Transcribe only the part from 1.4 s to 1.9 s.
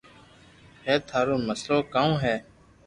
مسلئ